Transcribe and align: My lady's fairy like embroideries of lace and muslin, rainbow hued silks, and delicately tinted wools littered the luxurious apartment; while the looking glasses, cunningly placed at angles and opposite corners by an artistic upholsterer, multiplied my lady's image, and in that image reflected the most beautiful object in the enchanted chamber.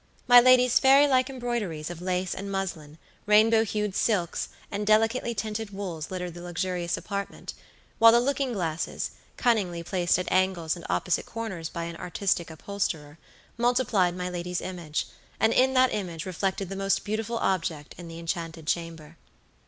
My 0.27 0.39
lady's 0.41 0.79
fairy 0.79 1.05
like 1.05 1.29
embroideries 1.29 1.91
of 1.91 2.01
lace 2.01 2.33
and 2.33 2.51
muslin, 2.51 2.97
rainbow 3.27 3.63
hued 3.63 3.93
silks, 3.95 4.49
and 4.71 4.87
delicately 4.87 5.35
tinted 5.35 5.69
wools 5.69 6.09
littered 6.09 6.33
the 6.33 6.41
luxurious 6.41 6.97
apartment; 6.97 7.53
while 7.99 8.11
the 8.11 8.19
looking 8.19 8.51
glasses, 8.53 9.11
cunningly 9.37 9.83
placed 9.83 10.17
at 10.17 10.31
angles 10.31 10.75
and 10.75 10.87
opposite 10.89 11.27
corners 11.27 11.69
by 11.69 11.83
an 11.83 11.97
artistic 11.97 12.49
upholsterer, 12.49 13.19
multiplied 13.57 14.15
my 14.17 14.27
lady's 14.27 14.59
image, 14.59 15.05
and 15.39 15.53
in 15.53 15.75
that 15.75 15.93
image 15.93 16.25
reflected 16.25 16.69
the 16.69 16.75
most 16.75 17.05
beautiful 17.05 17.37
object 17.37 17.93
in 17.99 18.07
the 18.07 18.17
enchanted 18.17 18.65
chamber. 18.65 19.17